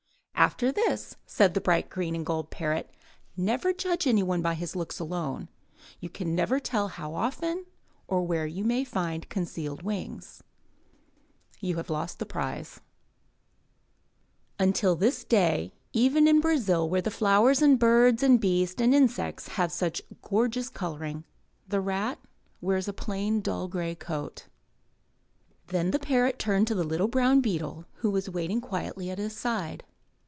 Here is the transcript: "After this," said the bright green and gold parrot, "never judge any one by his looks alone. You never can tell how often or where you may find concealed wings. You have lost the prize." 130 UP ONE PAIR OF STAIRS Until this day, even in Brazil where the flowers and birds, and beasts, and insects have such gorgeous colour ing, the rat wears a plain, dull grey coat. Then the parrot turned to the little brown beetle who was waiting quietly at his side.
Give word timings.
"After 0.41 0.71
this," 0.71 1.15
said 1.27 1.53
the 1.53 1.61
bright 1.61 1.87
green 1.91 2.15
and 2.15 2.25
gold 2.25 2.49
parrot, 2.49 2.89
"never 3.37 3.71
judge 3.71 4.07
any 4.07 4.23
one 4.23 4.41
by 4.41 4.55
his 4.55 4.75
looks 4.75 4.97
alone. 4.99 5.49
You 5.99 6.09
never 6.25 6.57
can 6.57 6.63
tell 6.63 6.87
how 6.87 7.13
often 7.13 7.67
or 8.07 8.23
where 8.23 8.47
you 8.47 8.63
may 8.63 8.83
find 8.83 9.29
concealed 9.29 9.83
wings. 9.83 10.41
You 11.59 11.75
have 11.77 11.91
lost 11.91 12.17
the 12.17 12.25
prize." 12.25 12.79
130 14.57 14.87
UP 14.87 14.89
ONE 14.93 14.99
PAIR 14.99 15.07
OF 15.09 15.13
STAIRS 15.13 15.23
Until 15.23 15.23
this 15.23 15.23
day, 15.69 15.73
even 15.93 16.27
in 16.27 16.41
Brazil 16.41 16.89
where 16.89 17.03
the 17.03 17.11
flowers 17.11 17.61
and 17.61 17.77
birds, 17.77 18.23
and 18.23 18.41
beasts, 18.41 18.81
and 18.81 18.95
insects 18.95 19.49
have 19.49 19.71
such 19.71 20.01
gorgeous 20.23 20.69
colour 20.69 21.03
ing, 21.03 21.23
the 21.67 21.79
rat 21.79 22.17
wears 22.61 22.87
a 22.87 22.93
plain, 22.93 23.41
dull 23.41 23.67
grey 23.67 23.93
coat. 23.93 24.47
Then 25.67 25.91
the 25.91 25.99
parrot 25.99 26.39
turned 26.39 26.65
to 26.65 26.75
the 26.75 26.83
little 26.83 27.07
brown 27.07 27.41
beetle 27.41 27.85
who 27.97 28.09
was 28.09 28.27
waiting 28.27 28.59
quietly 28.59 29.11
at 29.11 29.19
his 29.19 29.37
side. 29.37 29.83